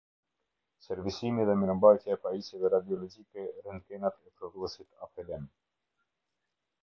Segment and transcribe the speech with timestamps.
[0.85, 5.43] Servisimi dhe mirmbajtja e e pajisjeve radiologjikeRentgenat e prodhuesit Apelem